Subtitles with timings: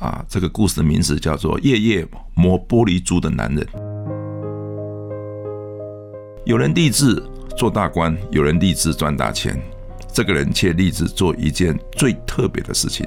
[0.00, 3.64] 啊，这个故事的名字叫做《夜夜磨玻璃珠的男人》。
[6.46, 7.22] 有人立志
[7.56, 9.60] 做大官，有人立志赚大钱，
[10.10, 13.06] 这个人却立志做一件最特别的事情。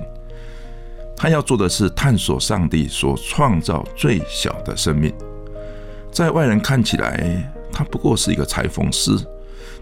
[1.17, 5.11] 他要做的是探索上帝所创造最小的生命。
[6.11, 9.11] 在外人看起来，他不过是一个裁缝师。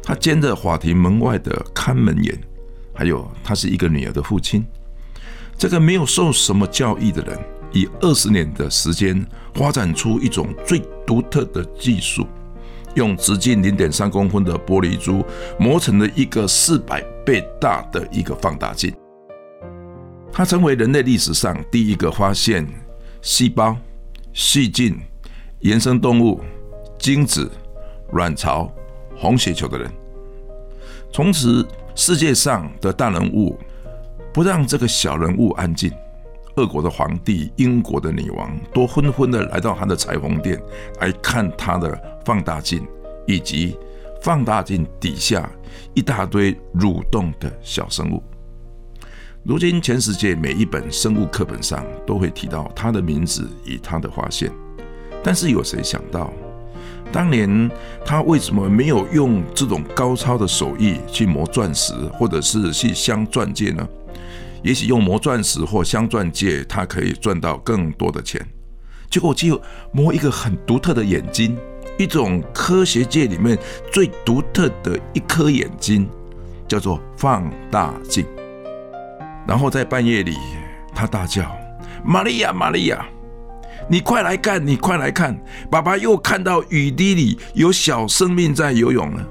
[0.02, 2.40] 他兼着法庭门外的看门员，
[2.94, 4.66] 还有他是一个女儿的父亲。
[5.62, 7.38] 这个没有受什么教育的人，
[7.72, 12.26] 以二十年的时间发展出一种最独特的技术，
[12.96, 15.24] 用直径零点三公分的玻璃珠
[15.60, 18.92] 磨成了一个四百倍大的一个放大镜。
[20.32, 22.68] 他成为人类历史上第一个发现
[23.22, 23.78] 细胞、
[24.34, 25.00] 细菌、
[25.60, 26.42] 原生动物、
[26.98, 27.48] 精子、
[28.14, 28.68] 卵巢。
[29.16, 29.92] 红血球的人，
[31.14, 33.56] 从此世界上的大人物
[34.34, 35.92] 不让这个小人物安静。
[36.56, 40.62] 俄国的皇帝、英国的女王都纷纷的来到他的裁缝店
[41.00, 42.86] 来看他的放大镜，
[43.26, 43.78] 以及
[44.22, 45.50] 放大镜底下
[45.94, 48.22] 一大堆蠕动的小生物。
[49.44, 54.52] 如今，全世界每一本生物课本上都会提到他的名字与他的发现，
[55.24, 56.32] 但是有谁想到？
[57.14, 57.72] 当年
[58.06, 63.88] 他为什么没有用这种高超的手艺去磨钻石，或者是去镶钻戒呢？
[64.64, 68.46] 也许用磨钻石或镶钻戒，他可以赚到更多的钱。
[69.10, 71.58] 结果只有磨一个很独特的眼睛，
[71.98, 73.58] 一种科学界里面
[73.92, 76.10] 最独特的一颗眼睛，
[76.68, 78.26] 叫做放大镜。
[79.48, 80.38] 然后在半夜里，
[80.94, 81.52] 他大叫
[82.06, 83.06] ：“玛利亚，玛利亚！”
[83.90, 85.38] 你快来看，你快来看，
[85.70, 89.28] 爸爸又看到雨滴里有小生命在游泳了。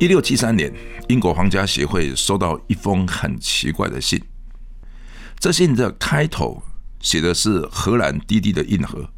[0.00, 0.72] 一六七三年，
[1.08, 4.22] 英国皇家协会收到一封很奇怪的信。
[5.40, 6.62] 这信的开头
[7.00, 9.10] 写的是荷兰滴滴的印盒，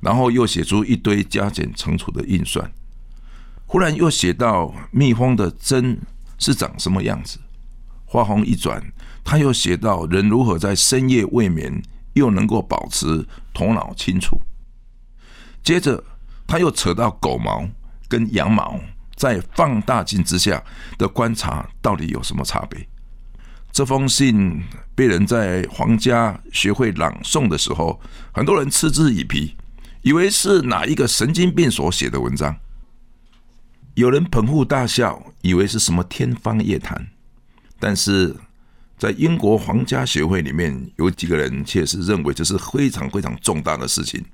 [0.00, 2.72] 然后又写出一堆加减乘除的运算。
[3.66, 6.00] 忽然又写到蜜蜂的针
[6.38, 7.38] 是长什么样子。
[8.06, 8.82] 话锋一转，
[9.22, 11.82] 他又写到人如何在深夜未眠
[12.14, 14.40] 又能够保持头脑清楚。
[15.62, 16.02] 接着
[16.46, 17.68] 他又扯到狗毛
[18.08, 18.80] 跟羊毛。
[19.22, 20.60] 在放大镜之下
[20.98, 22.84] 的观察到底有什么差别？
[23.70, 24.60] 这封信
[24.96, 28.00] 被人在皇家学会朗诵的时候，
[28.32, 29.54] 很多人嗤之以鼻，
[30.00, 32.56] 以为是哪一个神经病所写的文章。
[33.94, 37.06] 有人捧腹大笑，以为是什么天方夜谭。
[37.78, 38.34] 但是
[38.98, 44.24] 在英国皇家学会里面，有几个人却是认为这是非常非常重大的事情。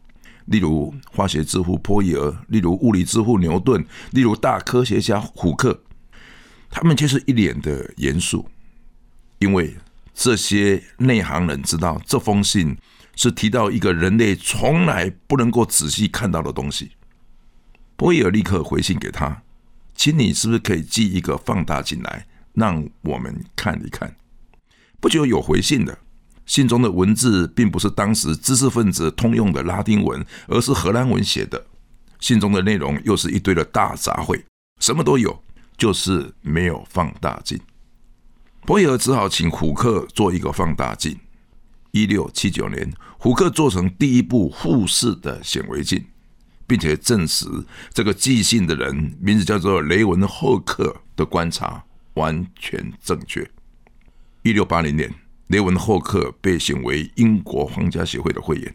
[0.48, 5.82] 例如化学之父波伊尔，例如物理之父牛顿，例如大科学家虎克，
[6.70, 8.48] 他们却是一脸的严肃，
[9.38, 9.76] 因为
[10.14, 12.76] 这些内行人知道这封信
[13.14, 16.92] 是提到一个人类从来不能够仔细看到的东西。
[17.96, 19.42] 波伊尔立刻回信给他，
[19.94, 24.16] 请你是不是可以寄一个放大镜来，让我们看一看？
[24.98, 25.98] 不久有回信的。
[26.48, 31.62] 信中的文字并不是当时知识分子通用的拉丁文，而是荷兰文写的。
[32.20, 34.42] 信中的内容又是一堆的大杂烩，
[34.80, 35.44] 什么都有，
[35.76, 37.60] 就是没有放大镜。
[38.62, 41.16] 波伊尔只好请虎克做一个放大镜。
[41.90, 46.02] 一六七九年，虎克做成第一部复式的显微镜，
[46.66, 47.46] 并且证实
[47.92, 51.84] 这个寄信的人名字叫做雷文霍克的观察
[52.14, 53.46] 完全正确。
[54.42, 55.12] 一六八零年。
[55.48, 58.74] 雷文霍克被选为英国皇家协会的会员。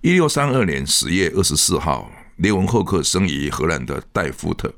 [0.00, 4.74] 一六三二年十月二十四号，雷文霍克生于荷兰的戴夫特。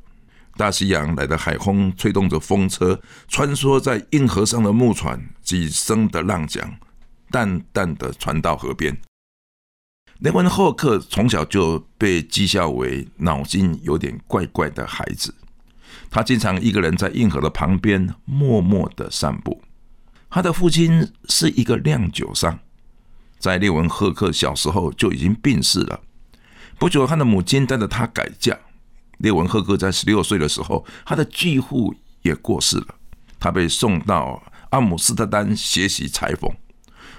[0.59, 6.79] 大西洋来的海风吹动着风车，穿梭在硬河上的木船，几声的浪桨，
[7.31, 9.01] 淡淡的传到河边。
[10.19, 15.35] 雷文霍克从小就被讥笑为脑筋有点怪怪的孩子。
[16.11, 19.63] 他经常一个人在硬河的旁边默默的散步。
[20.31, 22.57] 他的父亲是一个酿酒商，
[23.41, 26.01] 在列文赫克小时候就已经病逝了。
[26.79, 28.57] 不久，他的母亲带着他改嫁。
[29.19, 32.95] 列文赫克在十六岁的时候，他的继父也过世了，
[33.39, 36.49] 他被送到阿姆斯特丹学习裁缝。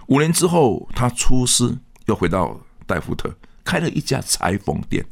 [0.08, 5.06] 五年之后，他出师，又回到戴夫特，开了一家裁缝店。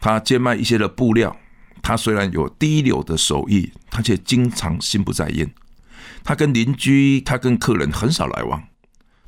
[0.00, 1.36] 他兼卖一些的布料。
[1.82, 5.52] 他虽然有第一流的手艺，他却经常心不在焉。
[6.22, 8.62] 他跟邻居，他跟客人很少来往。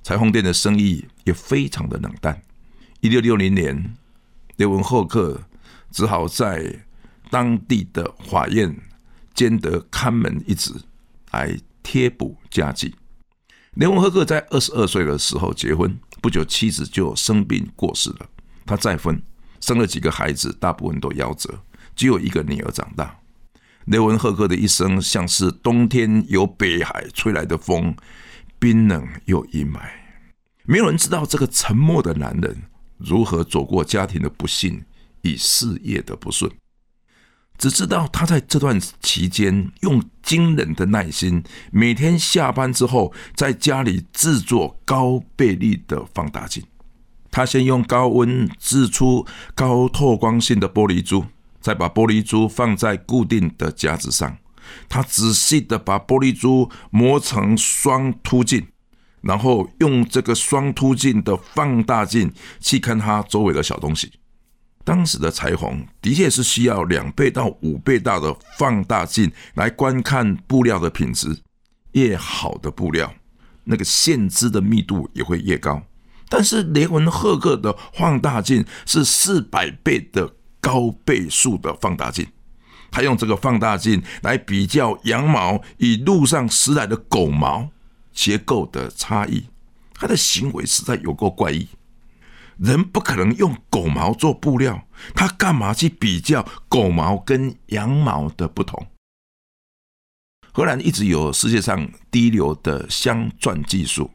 [0.03, 2.41] 裁缝店的生意也非常的冷淡。
[3.01, 3.95] 一六六零年，
[4.57, 5.43] 列文霍克。
[5.93, 6.85] 只好在
[7.31, 8.77] 当地的法院
[9.33, 10.75] 兼得看门一职，
[11.31, 12.95] 来贴补家计。
[13.77, 18.29] 雷文赫克在二十二岁的时候结婚，不久妻子就生病过世了。
[18.67, 19.23] 他再婚，
[19.61, 21.59] 生了几个孩子，大部分都夭折，
[21.95, 23.19] 只有一个女儿长大。
[23.87, 27.97] 雷文赫克的一生像是冬天由北海吹来的风，
[28.59, 29.81] 冰冷又阴霾。
[30.65, 32.63] 没有人知道这个沉默的男人
[32.99, 34.85] 如何走过家庭的不幸。
[35.23, 36.49] 以事业的不顺，
[37.59, 41.43] 只知道他在这段期间用惊人的耐心，
[41.73, 46.63] 每天下班之后在家里制作高倍率的放大镜。
[47.29, 51.25] 他先用高温制出高透光性的玻璃珠，
[51.67, 54.39] 再把玻璃珠放在固定的夹子上。
[54.89, 58.65] 他仔细的把玻璃珠磨成双凸镜，
[59.21, 64.13] 然后用这个双凸镜的放大镜去看它周围的小东西。
[64.85, 71.37] 当时的裁缝的确是需要两倍到五倍大的放大镜来观看布料的品质，
[71.95, 73.13] 越好的布料，
[73.65, 75.83] 那个线织的密度也会越高。
[76.29, 80.36] 但是雷文赫克的放大镜是四百倍的
[80.67, 82.27] 高倍数的放大镜，
[82.91, 87.69] 他用这个放大镜来比较羊毛与路上拾来的狗毛
[88.13, 89.45] 结构的差异，
[89.95, 91.69] 他的行为实在有够怪异。
[92.59, 98.89] 人不可能用狗毛做布料，他干嘛去比较狗毛跟羊毛的不同？
[100.51, 104.11] 荷兰一直有世界上第一流的镶钻技术。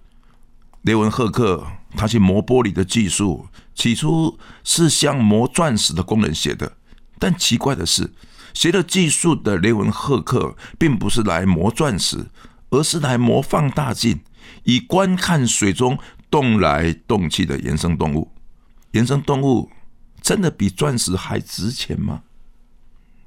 [0.84, 6.78] 雷文赫克他去磨玻璃的技术，起初是像磨钻石的工人写的。
[7.20, 8.14] 但奇怪的是，
[8.54, 12.28] 学了技术的雷文赫克，并不是来磨钻石，
[12.70, 14.22] 而是来磨放大镜，
[14.64, 15.98] 以观看水中。
[16.32, 18.32] 动来动去的原生动物，
[18.92, 19.70] 原生动物
[20.22, 22.22] 真的比钻石还值钱吗？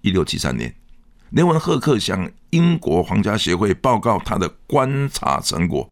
[0.00, 0.74] 一六七三年，
[1.28, 5.86] 雷文赫克向英国皇家协会报告他的观察成果，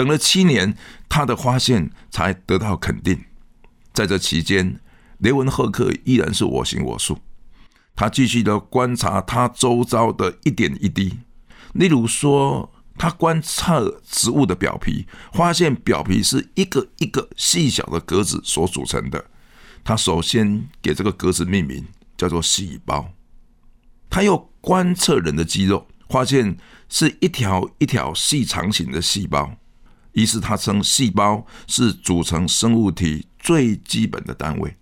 [0.00, 0.74] 等了七年，
[1.10, 3.22] 他的发现才得到肯定。
[3.92, 4.80] 在这期间，
[5.18, 7.18] 雷文赫克依然是我行我素，
[7.94, 11.18] 他继续的观察他周遭的一点一滴，
[11.74, 12.72] 例如说。
[12.98, 19.24] 他观测植物的表皮，发现表皮是一个一个细小的格子所组成的。
[19.82, 21.86] 他首先给这个格子命名，
[22.18, 23.10] 叫做细胞。
[24.10, 26.58] 他又观测人的肌肉，发现
[26.90, 29.50] 是一条一条细长型的细胞。
[30.12, 34.76] 于是他称细胞是组成生物体最基本的单位。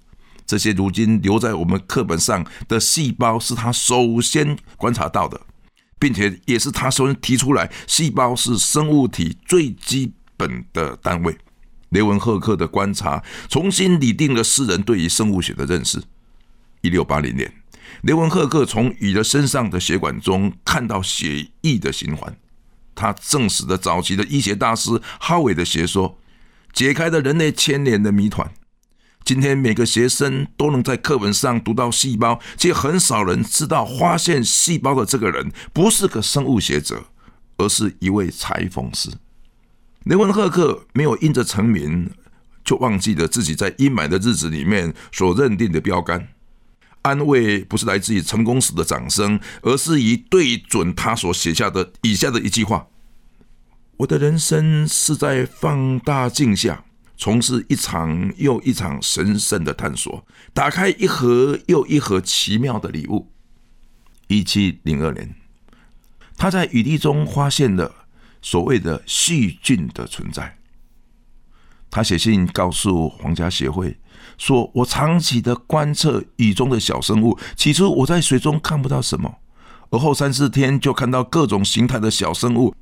[0.46, 5.40] 这些如今留在我们课本上的细胞，是他首先观察到的。
[6.00, 11.36] 并且也是他首先提出来，细胞是生物体最基本的单位。
[11.88, 16.00] 雷文赫克的观察重新拟定了世人对于生物学的认识。
[16.82, 17.52] 一六八零年，
[18.02, 22.32] 雷文赫克从鱼的身上的血管中看到血液的循环，
[22.98, 26.18] 他证实了早期的医学大师哈维的学说，
[26.72, 28.52] 解开了人类千年的谜团。
[29.24, 37.04] 今天每个学生都能在课本上读到细胞，却很少人知道发现细胞的这个人不是个生物学者，
[37.58, 39.10] 而是一位裁缝师。
[40.04, 42.10] 雷文赫克没有因着成名，
[42.64, 46.28] 就忘记了自己在阴霾的日子里面所认定的标杆。
[47.02, 52.88] 安慰不是来自于成功时的掌声，而是以对准他所写下的以下的一句话
[53.98, 56.84] ：“我的人生是在放大镜下。”
[57.20, 60.24] 从事一场又一场神圣的探索，
[60.54, 63.32] 打开一盒又一盒奇妙的礼物。
[64.28, 65.34] 一七零二年，
[66.36, 68.06] 他在雨滴中发现了
[68.40, 70.58] 所谓的细菌的存在。
[71.90, 73.98] 他写信告诉皇家协会，
[74.38, 79.38] 说：“我长期的观测雨中的小生物，起初我在水中看不到什么，
[79.90, 82.74] 而后三四天就看到各种形态的小生物，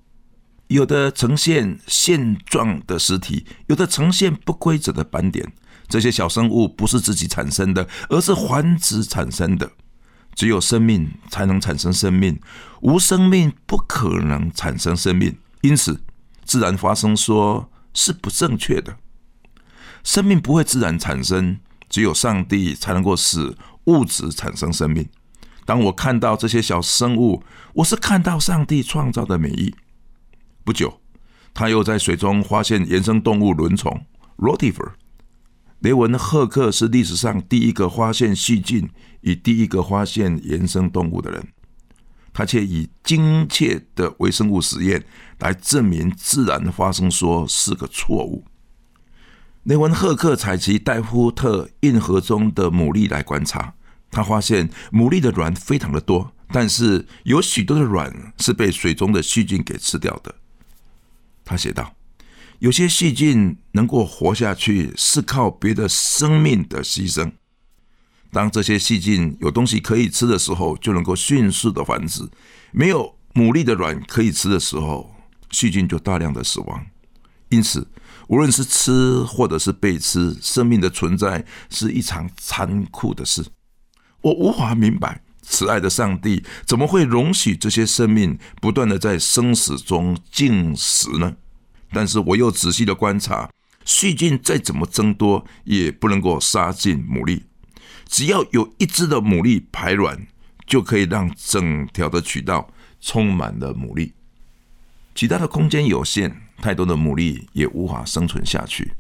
[0.68, 5.50] 有的呈现线状的实体，有的呈现不规则的斑点。
[5.88, 9.70] 这些小生物不是自己产生的，而是繁殖产生的。
[10.34, 12.38] 只有生命才能产生生命，
[12.82, 15.34] 无生命不可能产生生命。
[15.62, 15.98] 因此，
[16.44, 18.94] 自然发生说是不正确的。”
[20.06, 21.58] 生命不会自然产生，
[21.88, 25.04] 只有上帝才能够使物质产生生命。
[25.64, 27.42] 当我看到这些小生物，
[27.74, 29.74] 我是看到上帝创造的美意。
[30.62, 31.00] 不久，
[31.52, 34.06] 他又在水中发现原生动物轮虫
[34.38, 34.92] （rotifer）。
[35.80, 38.88] 雷文赫克是历史上第一个发现细菌
[39.22, 41.48] 与第一个发现原生动物的人，
[42.32, 45.04] 他却以精确的微生物实验
[45.40, 48.44] 来证明自然发生说是个错误。
[49.66, 53.74] 雷文赫克采集戴夫特运河中的牡蛎来观察，
[54.12, 60.32] 他发现牡蛎的卵非常的多，但是有许多的卵是被水中的细菌给吃掉的。
[61.44, 61.96] 他写道
[62.60, 67.32] ：“有些细菌能够活下去，是靠别的生命的牺牲。
[68.30, 72.26] 当这些细菌有东西可以吃的时候，就能够迅速的繁殖；
[72.70, 75.12] 没有牡蛎的卵可以吃的时候，
[75.50, 76.86] 细菌就大量的死亡。
[77.48, 77.84] 因此。”
[78.28, 83.44] 无论是吃或者是被吃，生命的存在是一场残酷的事。
[84.22, 91.36] 我无法明白，慈爱的上帝怎么会容许这些生命不断的在生死中进食呢？
[91.92, 93.48] 但是我又仔细的观察，
[93.84, 97.42] 细菌再怎么增多，也不能够杀尽牡蛎。
[98.08, 100.26] 只要有一只的牡蛎排卵，
[100.66, 102.68] 就可以让整条的渠道
[103.00, 104.12] 充满了牡蛎。
[105.14, 106.45] 其他的空间有限。
[106.58, 108.92] 太多的牡蛎也无法生存下去，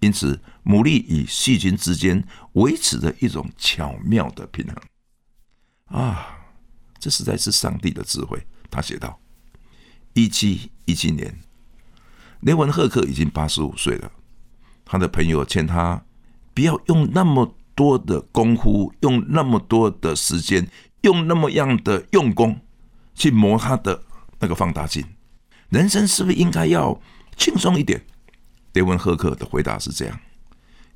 [0.00, 6.00] 因此牡蛎与细菌之间维持着一种巧妙的平衡。
[6.00, 6.38] 啊，
[6.98, 8.42] 这实在是上帝的智慧。
[8.70, 9.20] 他写道：
[10.14, 11.38] 一七一七年，
[12.40, 14.10] 雷文赫克已经八十五岁了。
[14.84, 16.02] 他的朋友劝他
[16.54, 20.66] 不要用那么多的功夫，用那么多的时间，
[21.02, 22.58] 用那么样的用功
[23.14, 24.02] 去磨他的
[24.38, 25.04] 那个放大镜。
[25.72, 27.00] 人生是不是应该要
[27.34, 28.04] 轻松一点？
[28.74, 30.20] 雷文赫克的回答是这样：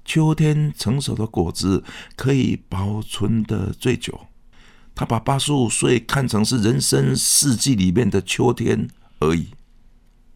[0.05, 1.83] 秋天成熟的果子
[2.15, 4.27] 可以保存的最久。
[4.95, 8.87] 他把八十五岁看成是人生四季里面的秋天
[9.21, 9.49] 而已。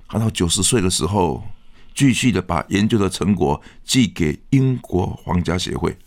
[0.08, 1.44] 他到九十岁的时候，
[1.94, 5.98] 继续的把研究的成果寄给英国皇家协会。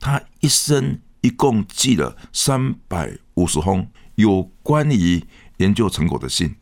[0.00, 5.24] 他一生一共寄了三百五十封有关于
[5.58, 6.56] 研究成果的信。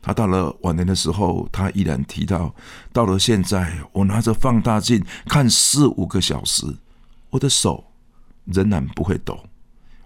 [0.00, 2.54] 他到了晚年的时候，他依然提到：
[2.92, 6.64] 到了现在，我拿着放大镜看四五个小时，
[7.30, 7.84] 我的手
[8.44, 9.44] 仍然不会抖，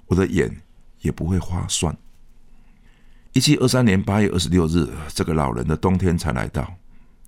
[0.06, 0.62] 我的眼
[1.00, 1.96] 也不会花酸。
[3.34, 6.74] 一七二三年八月二十六日，这个老人的冬天才来到。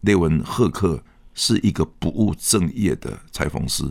[0.01, 1.03] 列文赫克
[1.33, 3.85] 是一个不务正业的裁缝师，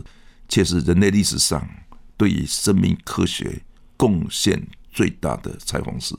[0.48, 1.68] 却是人类历史上
[2.16, 3.60] 对于生命科学
[3.96, 6.14] 贡献最大的裁缝师。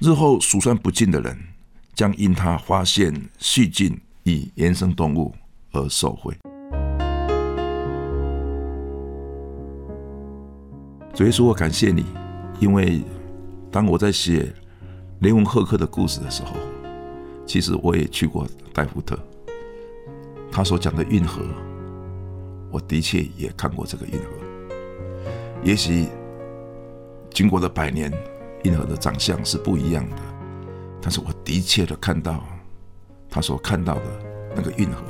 [0.00, 1.38] 日后数算不尽的人，
[1.94, 5.32] 将因他发现细菌与原生动物
[5.70, 6.36] 而受惠。
[11.14, 12.04] 主耶稣，我感谢你，
[12.58, 13.02] 因为
[13.70, 14.52] 当我在写
[15.20, 16.56] 雷文赫克的故事的时候，
[17.46, 19.16] 其实我也去过戴夫特。
[20.50, 21.40] 他所讲的运河，
[22.72, 24.26] 我的确也看过这个运河。
[25.62, 26.08] 也许
[27.30, 28.12] 经过了百年。
[28.64, 30.16] 运河的长相是不一样的，
[31.00, 32.42] 但是我的确的看到
[33.30, 34.02] 他所看到的
[34.56, 35.02] 那个运河。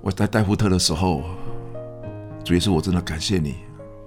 [0.00, 1.22] 我在戴夫特的时候，
[2.42, 3.56] 主要是我真的感谢你，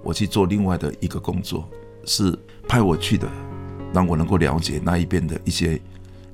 [0.02, 1.68] 我去做另外的一个工作，
[2.04, 2.36] 是
[2.68, 3.28] 派我去的，
[3.92, 5.80] 让我能够了解那一边的一些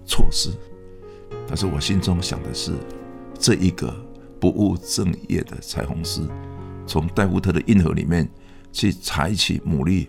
[0.06, 0.50] 措施。
[1.46, 2.72] 但是我心中想的是，
[3.38, 3.94] 这一个
[4.40, 6.22] 不务正业的彩虹师，
[6.86, 8.26] 从戴夫特的运河里面
[8.72, 10.08] 去采取牡蛎。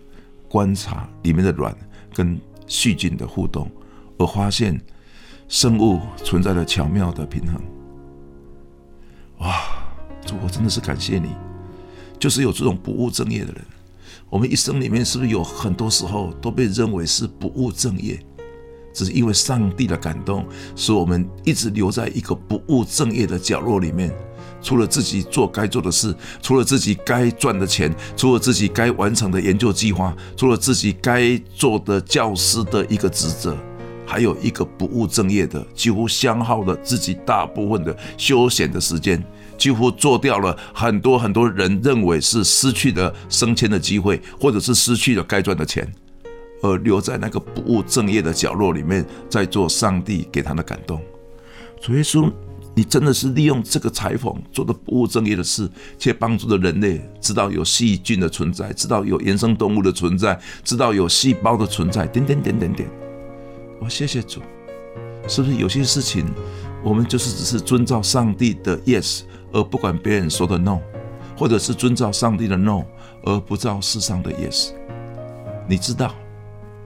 [0.52, 1.74] 观察里面的卵
[2.12, 3.70] 跟细菌的互动，
[4.18, 4.78] 而发现
[5.48, 7.58] 生物存在了巧妙的平衡。
[9.38, 9.62] 哇，
[10.26, 11.30] 主，我真的是感谢你，
[12.18, 13.64] 就是有这种不务正业的人。
[14.28, 18.22] 我们一生里面是不是有很多时候都被认为是不务正业？
[18.92, 24.14] 只是因为上帝的感动，使我们一直留在一个不务正业的角落里面。
[24.62, 33.56] 除了自己做该做的事，除了自己该赚的钱，除了自己该完成的研究计划，除了自己该做的教师的一个职责，
[34.06, 39.22] 还有一个不务正业的，几乎消耗了自己大部分的休闲的时间，
[39.58, 45.90] 几乎做掉了很多很多人认为是失去了升迁的机会，或者是失去了该赚的钱，
[46.62, 51.00] 而留在那个不务正业的角落里面，在做上帝给他的感动。
[51.80, 52.30] 主耶稣，
[52.74, 62.88] 你真的是利用这个裁缝做的不务正业的事，却帮助了人类知道有细菌的存在，知道有原生动物的存在，知道有细胞的存在，点点点点点。
[63.78, 64.40] 我谢谢主，
[65.28, 66.24] 是不是有些事情，
[66.82, 70.78] 我们就是只是遵照上帝的 yes，而不管别人说的 no，
[71.36, 72.84] 或者是遵照上帝的 no，
[73.24, 74.70] 而不照世上的 yes？
[75.68, 76.14] 你知道，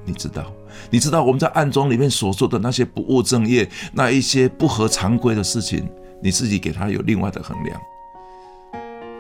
[0.05, 0.53] 你知道。
[0.91, 5.89] 你知道我们在暗中里面所做的那些不务正业，那一些不合常规的事情，
[6.23, 7.81] 你自己给他有另外的衡量。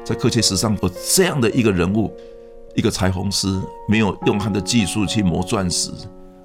[0.04, 2.12] 在科学史上有这样的一个人物，
[2.75, 5.90] 一个裁缝师，没有用他的技术去磨钻石，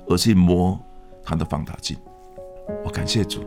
[0.07, 0.79] 而去磨
[1.23, 1.95] 他的放大镜。
[2.83, 3.41] 我感谢主，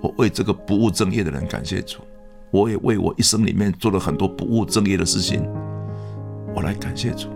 [0.00, 1.98] 我为这个不务正业的人感谢主，
[2.52, 5.42] 我也为我一生里面做了很多不务正业的事情，
[6.54, 7.28] 我来感谢主。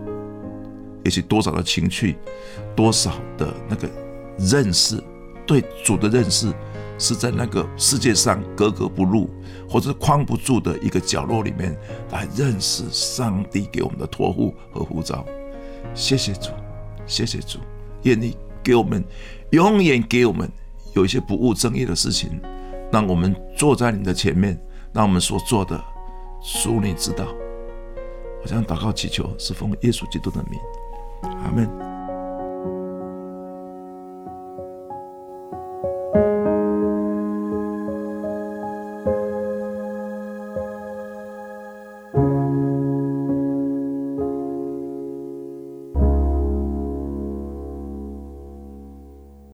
[1.07, 2.17] 也许多少的情趣，
[2.75, 3.89] 多少的那个
[4.37, 5.01] 认识，
[5.45, 6.51] 对主的认识，
[6.99, 9.29] 是在那个世界上格格不入，
[9.69, 11.73] 或者是框不住的一个角落里面
[12.11, 15.25] 来认识上帝给我们的托付和呼召。
[15.95, 16.49] 谢谢主，
[17.05, 17.59] 谢谢主，
[18.03, 19.01] 愿你给我们
[19.51, 20.51] 永远给我们
[20.93, 22.37] 有一些不务正业的事情，
[22.91, 24.61] 让我们坐在你的前面，
[24.91, 25.81] 让我们所做的
[26.43, 27.25] 属你知道。
[28.43, 30.59] 我将祷告祈求，是奉耶稣基督的名。
[31.21, 31.86] 阿门。